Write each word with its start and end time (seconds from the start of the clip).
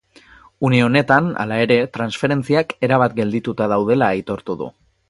Une 0.69 0.79
honetan, 0.85 1.27
hala 1.43 1.59
ere, 1.65 1.77
transferentziak 1.99 2.75
erabat 2.89 3.17
geldituta 3.21 3.71
daudela 3.77 4.15
aitortu 4.17 4.63
du. 4.65 4.75